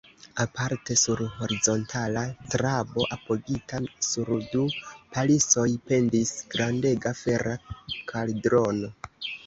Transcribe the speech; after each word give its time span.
Aparte 0.43 0.95
sur 1.01 1.19
horizontala 1.33 2.23
trabo, 2.55 3.05
apogita 3.17 3.83
sur 4.09 4.33
du 4.57 4.65
palisoj, 4.89 5.69
pendis 5.93 6.35
grandega 6.57 7.17
fera 7.25 7.59
kaldrono. 8.15 8.95